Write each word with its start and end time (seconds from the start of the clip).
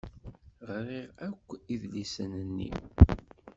Ɣriɣ 0.69 1.07
akk 1.27 1.47
idlisen-nni. 1.73 2.69